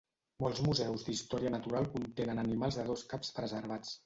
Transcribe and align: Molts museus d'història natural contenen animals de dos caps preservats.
Molts 0.43 0.61
museus 0.67 1.05
d'història 1.09 1.51
natural 1.57 1.91
contenen 1.99 2.43
animals 2.47 2.81
de 2.81 2.89
dos 2.91 3.05
caps 3.15 3.39
preservats. 3.39 3.95